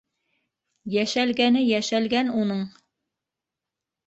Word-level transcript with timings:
Йәшәлгәне 0.95 1.61
йәшәлгән 1.67 2.33
уның. 2.41 2.65